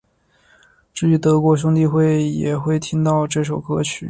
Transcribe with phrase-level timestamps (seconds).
[0.95, 3.99] 至于德国兄弟会也会听到这首歌曲。